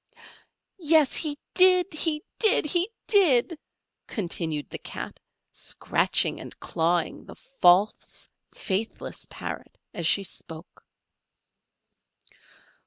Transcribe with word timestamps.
"Yes, 0.79 1.15
he 1.15 1.37
did 1.53 1.93
he 1.93 2.23
did 2.39 2.65
he 2.65 2.89
did," 3.05 3.59
continued 4.07 4.67
the 4.71 4.79
Cat, 4.79 5.19
scratching 5.51 6.39
and 6.41 6.59
clawing 6.59 7.23
the 7.25 7.35
false, 7.35 8.27
faithless 8.55 9.27
Parrot 9.29 9.77
as 9.93 10.07
she 10.07 10.23
spoke. 10.23 10.83